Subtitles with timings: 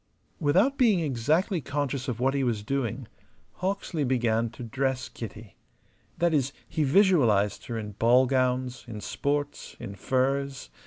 [0.39, 3.07] Without being exactly conscious of what he was doing,
[3.57, 5.57] Hawksley began to dress Kitty
[6.17, 10.71] that is, he visualized her in ball gowns, in sports, in furs.